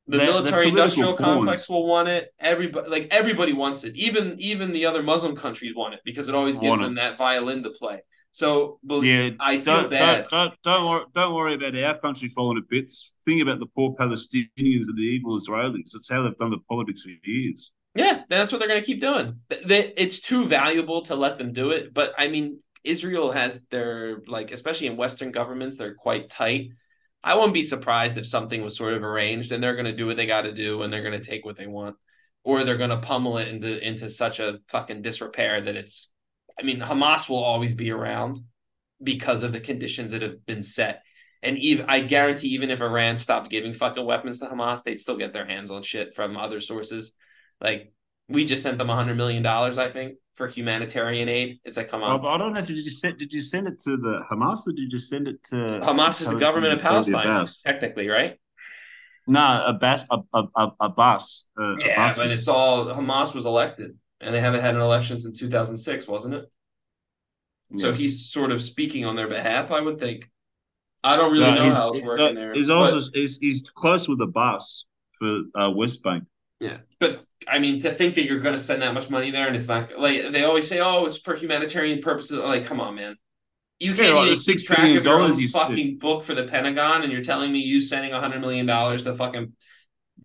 [0.07, 2.33] The, The- the military industrial complex will want it.
[2.39, 3.93] Everybody like everybody wants it.
[3.97, 6.95] Even even the other Muslim countries want it because it always gives them it.
[6.95, 8.01] that violin to play.
[8.31, 10.27] So Yeah, I feel don't, bad.
[10.29, 13.13] Don't, don't, don't, worry, don't worry about our country falling to bits.
[13.25, 15.91] Think about the poor Palestinians and the evil Israelis.
[15.93, 17.71] That's how they've done the politics for years.
[17.95, 19.39] Yeah, that's what they're going to keep doing.
[19.49, 21.93] It's too valuable to let them do it.
[21.93, 26.69] But I mean, Israel has their, like, especially in Western governments, they're quite tight.
[27.23, 30.05] I wouldn't be surprised if something was sort of arranged and they're going to do
[30.05, 31.95] what they got to do and they're going to take what they want.
[32.43, 36.11] Or they're going to pummel it into, into such a fucking disrepair that it's,
[36.59, 38.39] I mean, Hamas will always be around
[39.01, 41.01] because of the conditions that have been set.
[41.45, 45.17] And even I guarantee, even if Iran stopped giving fucking weapons to Hamas, they'd still
[45.17, 47.13] get their hands on shit from other sources.
[47.61, 47.93] Like
[48.27, 51.59] we just sent them a hundred million dollars, I think, for humanitarian aid.
[51.63, 53.95] It's like, come on, I don't know did you send did you send it to
[53.95, 57.61] the Hamas or did you send it to Hamas is the government of Palestine, Abbas?
[57.61, 58.39] technically, right?
[59.27, 61.47] No, Abbas, a, a, a, Abbas.
[61.59, 65.19] Uh, Yeah, Abbas but it's all Hamas was elected, and they haven't had an election
[65.21, 66.45] since two thousand six, wasn't it?
[67.77, 70.29] So he's sort of speaking on their behalf, I would think.
[71.05, 72.53] I don't really No, know he's, how it's working uh, there.
[72.53, 74.85] he's but- also he's, he's close with the boss
[75.19, 76.25] for uh, West Bank.
[76.59, 79.47] Yeah, but I mean, to think that you're going to send that much money there
[79.47, 82.37] and it's not like they always say, oh, it's for humanitarian purposes.
[82.39, 83.15] Like, come on, man.
[83.79, 86.45] You can't like even keep $6 track of your own you fucking book for the
[86.45, 89.51] Pentagon, and you're telling me you sending a hundred million dollars to fucking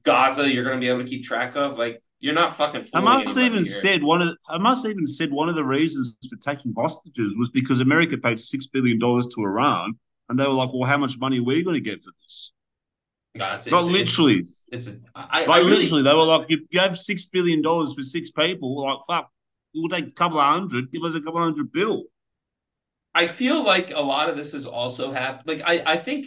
[0.04, 1.76] Gaza, you're going to be able to keep track of.
[1.76, 2.82] Like, you're not fucking.
[2.94, 3.64] Hamas anybody even here.
[3.64, 7.50] said one of the, Hamas even said one of the reasons for taking hostages was
[7.50, 9.98] because America paid six billion dollars to Iran,
[10.30, 12.52] and they were like, "Well, how much money are we going to get for this?"
[13.36, 14.34] God, it's, Not it's- literally.
[14.36, 17.92] It's, it's a, I, I really, literally, they were like, "You gave six billion dollars
[17.92, 18.74] for six people.
[18.74, 19.28] We're Like, fuck,
[19.74, 20.90] we'll take a couple of hundred.
[20.90, 22.04] Give us a couple of hundred bill."
[23.14, 25.58] I feel like a lot of this is also happening.
[25.58, 26.26] Like I, I think,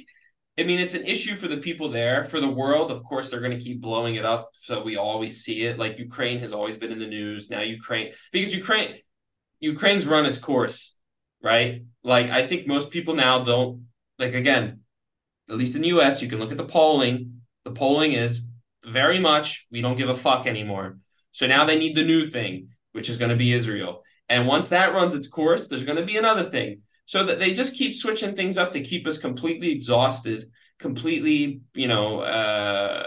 [0.59, 2.25] I mean, it's an issue for the people there.
[2.25, 5.43] For the world, of course, they're going to keep blowing it up, so we always
[5.45, 5.79] see it.
[5.79, 7.49] Like Ukraine has always been in the news.
[7.49, 8.95] Now Ukraine, because Ukraine,
[9.61, 10.97] Ukraine's run its course,
[11.41, 11.85] right?
[12.03, 13.85] Like I think most people now don't
[14.19, 14.33] like.
[14.33, 14.81] Again,
[15.49, 17.41] at least in the U.S., you can look at the polling.
[17.65, 18.49] The polling is
[18.85, 20.97] very much we don't give a fuck anymore.
[21.31, 24.03] So now they need the new thing, which is going to be Israel.
[24.29, 26.81] And once that runs its course, there's going to be another thing.
[27.05, 30.49] So that they just keep switching things up to keep us completely exhausted,
[30.79, 33.03] completely, you know, uh,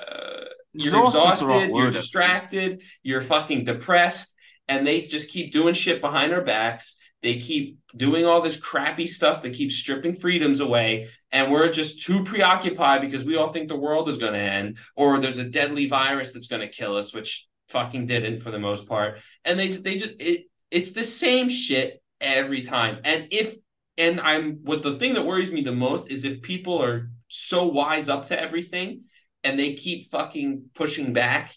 [0.72, 4.34] you're Exhausted's the right exhausted, you're distracted, you're fucking depressed,
[4.68, 6.98] and they just keep doing shit behind our backs.
[7.26, 11.08] They keep doing all this crappy stuff that keeps stripping freedoms away.
[11.32, 14.78] And we're just too preoccupied because we all think the world is going to end
[14.94, 18.60] or there's a deadly virus that's going to kill us, which fucking didn't for the
[18.60, 19.18] most part.
[19.44, 22.98] And they, they just, it, it's the same shit every time.
[23.02, 23.56] And if,
[23.98, 27.66] and I'm, what the thing that worries me the most is if people are so
[27.66, 29.02] wise up to everything
[29.42, 31.56] and they keep fucking pushing back,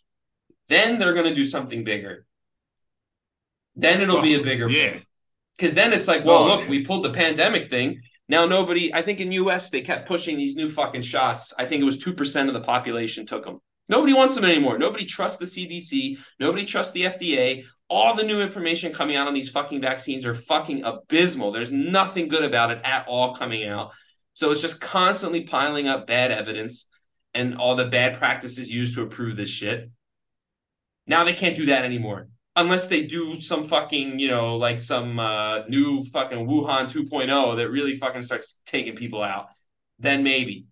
[0.67, 2.25] then they're going to do something bigger.
[3.75, 4.93] Then it'll be a bigger yeah.
[4.93, 5.03] thing.
[5.59, 6.69] Because then it's like, well, look, yeah.
[6.69, 8.01] we pulled the pandemic thing.
[8.29, 11.53] Now nobody, I think in US they kept pushing these new fucking shots.
[11.57, 13.59] I think it was 2% of the population took them.
[13.89, 14.77] Nobody wants them anymore.
[14.77, 16.17] Nobody trusts the CDC.
[16.39, 17.65] Nobody trusts the FDA.
[17.89, 21.51] All the new information coming out on these fucking vaccines are fucking abysmal.
[21.51, 23.91] There's nothing good about it at all coming out.
[24.35, 26.87] So it's just constantly piling up bad evidence
[27.33, 29.91] and all the bad practices used to approve this shit.
[31.05, 35.19] Now they can't do that anymore unless they do some fucking, you know, like some
[35.19, 39.47] uh, new fucking Wuhan 2.0 that really fucking starts taking people out.
[39.97, 40.65] Then maybe.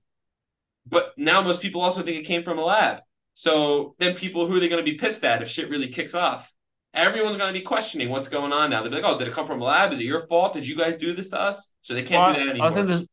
[0.85, 2.99] But now most people also think it came from a lab.
[3.35, 6.15] So then people, who are they going to be pissed at if shit really kicks
[6.15, 6.53] off?
[6.93, 8.81] Everyone's going to be questioning what's going on now.
[8.81, 9.93] They'll be like, oh, did it come from a lab?
[9.93, 10.53] Is it your fault?
[10.53, 11.71] Did you guys do this to us?
[11.81, 12.67] So they can't Well, do that anymore.
[12.67, 13.03] I this,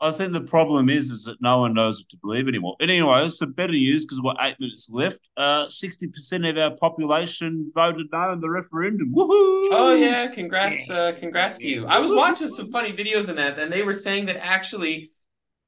[0.00, 2.76] I think the problem is is that no one knows what to believe anymore.
[2.80, 5.30] And anyway, some better news because we're eight minutes left.
[5.36, 9.12] Uh, sixty percent of our population voted no in the referendum.
[9.14, 9.68] Woohoo!
[9.70, 11.86] Oh yeah, congrats, uh, congrats to you.
[11.86, 15.12] I was watching some funny videos in that, and they were saying that actually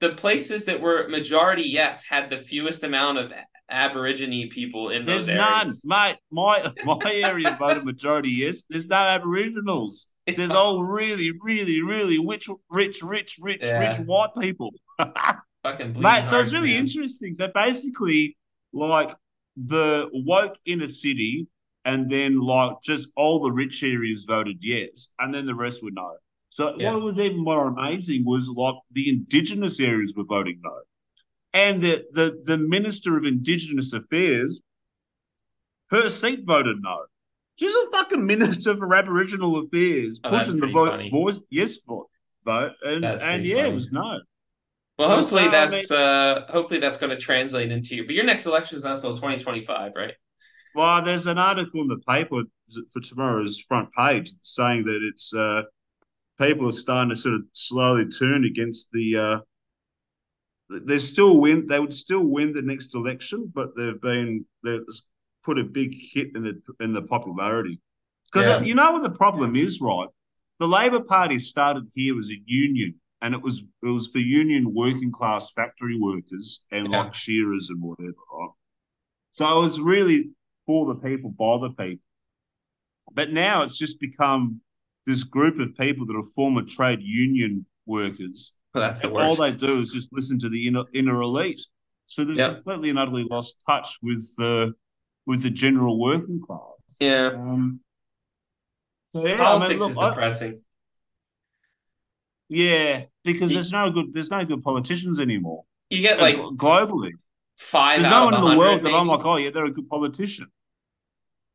[0.00, 3.32] the places that were majority yes had the fewest amount of
[3.68, 6.16] Aborigine people in There's those none, mate.
[6.30, 8.64] My my area voted majority yes.
[8.68, 10.08] There's no Aboriginals.
[10.26, 13.78] There's all really, really, really rich, rich, rich, rich, Yeah.
[13.78, 14.74] rich white people.
[15.62, 16.80] fucking Mate, so it's really man.
[16.80, 17.34] interesting.
[17.34, 18.36] So basically,
[18.72, 19.14] like
[19.56, 21.46] the woke inner city,
[21.84, 25.92] and then like just all the rich areas voted yes, and then the rest were
[25.92, 26.16] no.
[26.50, 26.92] So Yeah.
[26.94, 30.80] what was even more amazing was like the indigenous areas were voting no,
[31.54, 34.60] and the the the minister of indigenous affairs,
[35.90, 37.04] her seat voted no.
[37.56, 42.08] She's a fucking minister for Aboriginal affairs, Oh, pushing the vote, voice yes vote,
[42.44, 43.68] vote, and That's and yeah, funny.
[43.70, 44.20] it was no.
[44.98, 48.06] Well, hopefully so, I that's uh hopefully that's going to translate into your.
[48.06, 50.14] But your next election is not until 2025, right?
[50.74, 52.42] Well, there's an article in the paper
[52.92, 55.62] for tomorrow's front page saying that it's uh,
[56.38, 59.16] people are starting to sort of slowly turn against the.
[59.16, 59.38] Uh,
[60.68, 61.66] they still win.
[61.66, 64.80] They would still win the next election, but they've been they've
[65.46, 67.80] put a big hit in the in the popularity.
[68.26, 68.60] Because Yeah.
[68.62, 70.08] you know what the problem is, right?
[70.58, 74.74] The Labor Party started here as a union, and it was it was for union
[74.74, 76.98] working class factory workers and Yeah.
[76.98, 78.50] like shearers and whatever, right?
[79.34, 80.30] So it was really
[80.66, 82.04] for the people, by the people.
[83.12, 84.60] But now it's just become
[85.06, 88.52] this group of people that are former trade union workers.
[88.74, 91.62] Well, that's the And all they do is just listen to the inner, inner elite.
[92.08, 92.54] So they've Yep.
[92.56, 94.74] completely and utterly lost touch with the
[95.26, 96.60] with the general working class.
[97.00, 97.80] Yeah, Um,
[99.14, 100.62] so yeah, I mean, politics look, is I- depressing.
[102.48, 105.64] yeah, because Y- there's no good there's no good politicians anymore.
[105.90, 107.12] You get like gl- globally,
[107.56, 109.50] five there's out no of one in the 100, world that I'm like, oh yeah,
[109.50, 110.46] they're a good politician.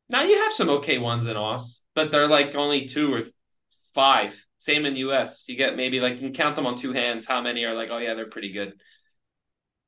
[0.10, 3.24] Now you have some okay ones in Oz, but they're like only two or
[3.94, 4.46] five.
[4.58, 5.46] Same in US.
[5.48, 7.90] You get maybe like you can count them on two hands how many are like,
[7.92, 8.74] oh yeah, they're pretty good.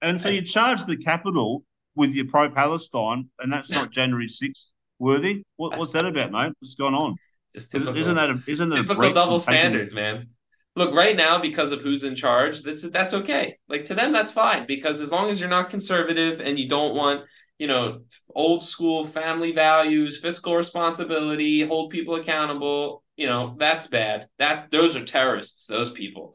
[0.01, 1.63] And so you charge the Capitol
[1.95, 5.43] with your pro Palestine, and that's not January 6th worthy.
[5.57, 6.53] What, what's that about, mate?
[6.59, 7.15] What's going on?
[7.53, 10.29] Just Isn't, isn't that a, isn't that a typical double standards, man.
[10.75, 13.57] Look, right now, because of who's in charge, that's that's okay.
[13.67, 16.95] Like to them, that's fine because as long as you're not conservative and you don't
[16.95, 17.25] want,
[17.59, 18.01] you know,
[18.33, 24.27] old school family values, fiscal responsibility, hold people accountable, you know, that's bad.
[24.39, 26.33] That those are terrorists, those people.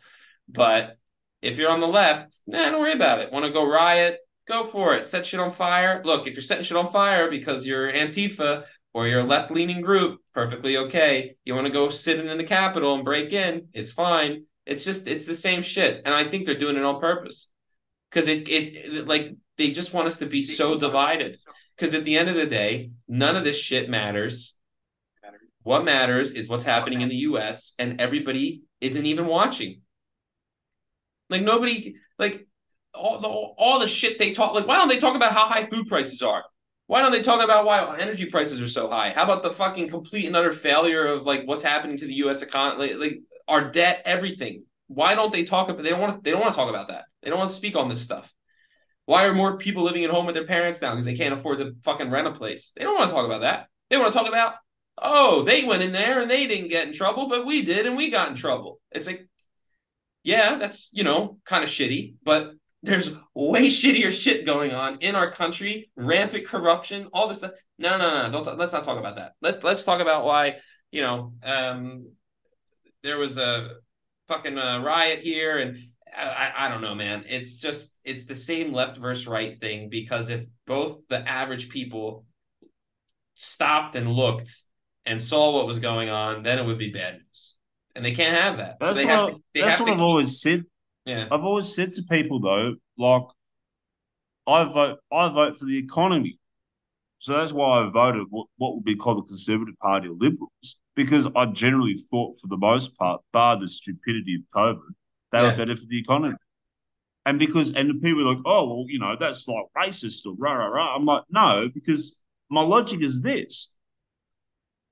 [0.49, 0.99] But
[1.43, 3.33] if you're on the left, nah, don't worry about it.
[3.33, 4.21] Want to go riot?
[4.49, 5.07] Go for it.
[5.07, 6.01] Set shit on fire.
[6.05, 9.83] Look, if you're setting shit on fire because you're Antifa or you're a left leaning
[9.83, 11.37] group, perfectly okay.
[11.45, 14.45] You want to go sit in the Capitol and break in, it's fine.
[14.65, 17.49] It's just it's the same shit, and I think they're doing it on purpose
[18.11, 21.39] because it, it it like they just want us to be so divided.
[21.77, 24.57] Because at the end of the day, none of this shit matters.
[25.63, 27.75] What matters is what's happening in the U.S.
[27.79, 29.83] and everybody isn't even watching.
[31.31, 32.48] Like nobody, like
[32.99, 34.55] all the all the shit they talk.
[34.55, 36.45] Like why don't they talk about how high food prices are?
[36.87, 39.11] Why don't they talk about why energy prices are so high?
[39.11, 42.43] How about the fucking complete and utter failure of like what's happening to the U.S.
[42.43, 44.65] economy, like, like our debt, everything?
[44.87, 45.83] Why don't they talk about?
[45.83, 46.25] They don't want.
[46.25, 47.05] They don't want to talk about that.
[47.23, 48.35] They don't want to speak on this stuff.
[49.05, 51.59] Why are more people living at home with their parents now because they can't afford
[51.59, 52.73] to fucking rent a place?
[52.77, 53.69] They don't want to talk about that.
[53.91, 54.55] They want to talk about
[55.03, 57.97] oh, they went in there and they didn't get in trouble, but we did and
[57.97, 58.81] we got in trouble.
[58.91, 59.29] It's like,
[60.23, 62.53] yeah, that's, you know, kind of shitty, but
[62.83, 67.53] there's way shittier shit going on in our country, rampant corruption, all this stuff.
[67.79, 69.33] No, no, no, don't let's not talk about that.
[69.41, 70.57] Let let's talk about why,
[70.91, 72.13] you know, um
[73.03, 73.77] there was a
[74.29, 75.79] fucking uh, riot here and
[76.17, 77.25] I, I don't know, man.
[77.29, 82.25] It's just it's the same left versus right thing because if both the average people
[83.35, 84.51] stopped and looked
[85.07, 87.57] and saw what was going on, then it would be bad news.
[87.95, 88.77] And they can't have that.
[88.81, 90.65] That's so what, have to, that's what I've keep, always said.
[91.09, 91.27] Yeah.
[91.33, 93.23] I've always said to people though, like
[94.47, 96.39] I vote I vote for the economy.
[97.19, 100.77] So that's why I voted what, what would be called the Conservative Party or Liberals,
[100.95, 104.81] because I generally thought for the most part, bar the stupidity of COVID,
[105.33, 105.51] they yeah.
[105.51, 106.37] were better for the economy.
[107.25, 110.35] And because and the people are like, oh well, you know, that's like racist or
[110.37, 110.95] rah rah rah.
[110.95, 113.75] I'm like, no, because my logic is this.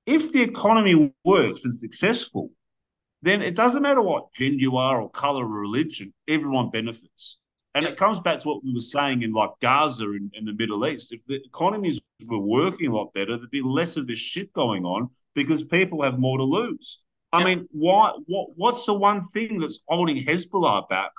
[0.07, 2.49] If the economy works and successful,
[3.21, 7.39] then it doesn't matter what gender you are or color or religion, everyone benefits.
[7.75, 10.53] And it comes back to what we were saying in like Gaza and in, the
[10.53, 11.13] Middle East.
[11.13, 14.83] If the economies were working a lot better, there'd be less of this shit going
[14.83, 17.01] on because people have more to lose.
[17.33, 18.13] I mean, why?
[18.25, 18.49] What?
[18.55, 21.11] What's the one thing that's holding Hezbollah back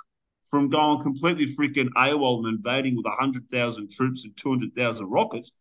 [0.49, 5.05] from going completely freaking AWOL and invading with hundred thousand troops and two hundred thousand
[5.05, 5.51] rockets?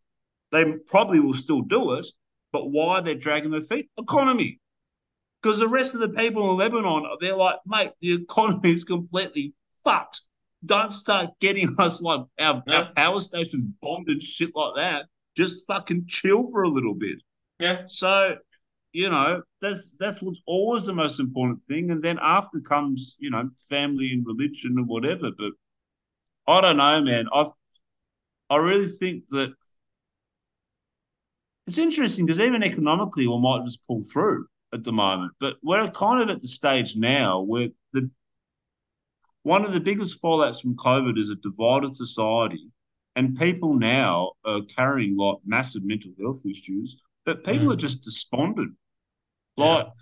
[0.51, 2.07] They probably will still do it,
[2.51, 3.91] but why they're dragging their feet?
[3.99, 4.59] Economy.
[5.43, 9.55] Because the rest of the people in Lebanon, they're like, mate, the economy is completely
[9.84, 10.22] fucked.
[10.66, 12.74] Don't start getting us like our, yeah.
[12.74, 15.05] our power stations bombed and shit like that.
[15.36, 17.18] Just fucking chill for a little bit.
[17.61, 17.82] Yeah.
[17.86, 18.36] So,
[18.93, 21.93] you know, that's that's what's always the most important thing.
[21.93, 25.30] And then after comes, you know, family and religion and whatever.
[25.36, 25.53] But
[26.53, 27.26] I don't know, man.
[27.32, 27.47] I
[28.51, 29.53] I really think that
[31.68, 35.33] it's interesting because even economically, we might just pull through at the moment.
[35.41, 38.11] But we're kind of at the stage now where the
[39.43, 42.71] one of the biggest fallouts from COVID is a divided society,
[43.16, 47.01] and people now are carrying like massive mental health issues.
[47.25, 47.73] But people mm.
[47.73, 48.75] are just despondent.
[49.57, 49.93] Like yeah.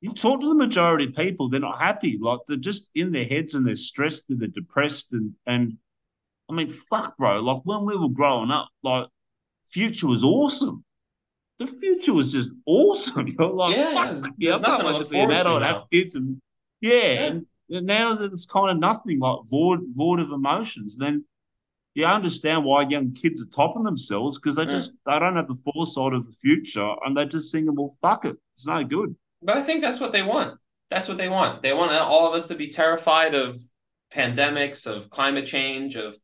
[0.00, 2.18] you talk to the majority of people, they're not happy.
[2.20, 5.78] Like they're just in their heads and they're stressed and they're depressed and and
[6.50, 7.40] I mean, fuck, bro.
[7.40, 9.08] Like when we were growing up, like
[9.66, 10.84] future was awesome
[11.58, 13.26] the future was just awesome.
[13.38, 16.40] You're like, yeah, yeah, I can't wait to be an adult, have kids, and
[16.80, 17.26] yeah, yeah.
[17.76, 20.96] and now it's kind of nothing like void, void of emotions.
[20.96, 21.24] Then
[21.94, 25.72] you understand why young kids are topping themselves because they just they don't have the
[25.72, 29.14] foresight of the future, and they're just thinking, well, fuck it, it's no good.
[29.42, 30.58] But I think that's what they want.
[30.90, 31.62] That's what they want.
[31.62, 33.58] They want all of us to be terrified of
[34.14, 36.16] pandemics, of climate change, of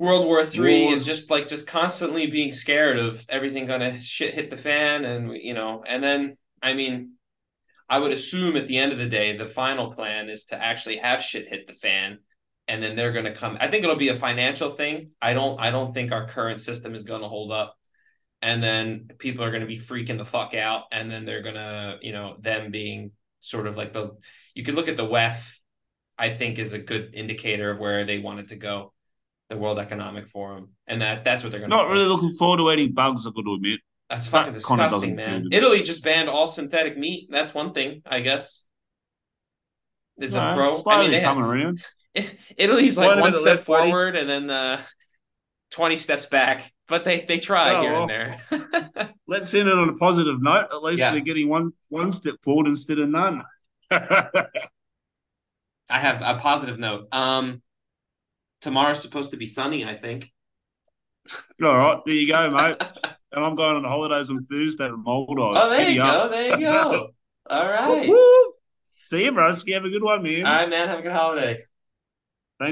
[0.00, 4.48] World War Three and just like just constantly being scared of everything gonna shit hit
[4.48, 7.16] the fan and you know and then I mean
[7.86, 10.96] I would assume at the end of the day the final plan is to actually
[10.96, 12.20] have shit hit the fan
[12.66, 13.58] and then they're gonna come.
[13.60, 15.10] I think it'll be a financial thing.
[15.20, 17.76] I don't I don't think our current system is gonna hold up.
[18.40, 22.12] And then people are gonna be freaking the fuck out and then they're gonna you
[22.12, 24.16] know them being sort of like the
[24.54, 25.58] you could look at the WEF
[26.16, 28.94] I think is a good indicator of where they wanted to go
[29.50, 31.70] the World Economic Forum, and that that's what they're going.
[31.70, 33.26] to Not really looking forward to any bugs.
[33.26, 33.80] I've got to admit.
[34.08, 35.48] That's fucking that disgusting, man.
[35.52, 37.28] Italy just banned all synthetic meat.
[37.30, 38.64] That's one thing, I guess.
[40.18, 40.92] Is no, a pro.
[40.92, 41.82] I mean, they have, around.
[42.56, 44.82] Italy's like one, one step forward and then uh,
[45.70, 48.02] twenty steps back, but they they try oh, here well.
[48.02, 49.10] and there.
[49.26, 50.66] Let's end it on a positive note.
[50.72, 51.12] At least yeah.
[51.12, 53.42] we're getting one one step forward instead of none.
[53.90, 54.46] I
[55.88, 57.08] have a positive note.
[57.10, 57.62] Um,
[58.60, 60.32] tomorrow's supposed to be sunny, I think.
[61.62, 62.76] All right, there you go, mate.
[63.32, 65.58] and I'm going on holidays on Thursday to Maldives.
[65.62, 66.28] Oh, there you go.
[66.28, 67.08] There you go.
[67.50, 68.10] All right.
[69.08, 69.52] See you, bro.
[69.66, 70.46] You have a good one, man.
[70.46, 70.88] All right, man.
[70.88, 71.64] Have a good holiday.